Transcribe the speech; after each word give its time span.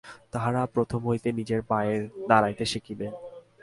তাহারা 0.31 0.61
প্রথম 0.65 0.99
হইতেই 1.07 1.33
নিজের 1.39 1.61
পায়ে 1.61 1.95
দাঁড়াইতে 2.29 2.63
শিখিবে। 2.65 3.07